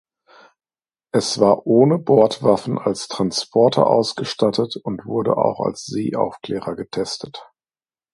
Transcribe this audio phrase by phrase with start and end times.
[1.11, 7.45] Es war ohne Bordwaffen als Transporter ausgestattet und wurde auch als Seeaufklärer getestet.